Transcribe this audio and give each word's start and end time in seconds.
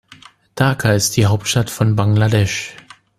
Dhaka 0.55 0.93
ist 0.93 1.15
die 1.15 1.27
Hauptstadt 1.27 1.69
von 1.69 1.95
Bangladesch. 1.95 2.75